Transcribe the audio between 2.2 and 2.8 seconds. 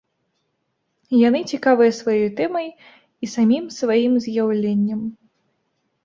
тэмай